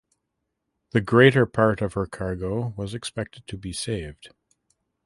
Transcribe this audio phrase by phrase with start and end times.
[0.93, 4.31] The greater part of her cargo was expected to be saved.